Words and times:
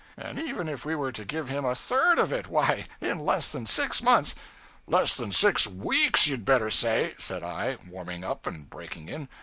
And 0.17 0.39
even 0.39 0.67
if 0.67 0.83
we 0.83 0.95
were 0.95 1.11
to 1.11 1.23
give 1.23 1.47
him 1.49 1.63
a 1.63 1.73
_third 1.73 2.15
_of 2.15 2.31
it; 2.31 2.47
why, 2.47 2.87
in 3.01 3.19
less 3.19 3.49
than 3.49 3.67
six 3.67 4.01
months' 4.01 4.33
'Less 4.87 5.13
than 5.13 5.31
six 5.31 5.67
weeks, 5.67 6.25
you'd 6.25 6.43
better 6.43 6.71
say!' 6.71 7.13
said 7.19 7.43
I, 7.43 7.77
warming 7.87 8.23
up 8.23 8.47
and 8.47 8.67
breaking 8.67 9.09
in. 9.09 9.29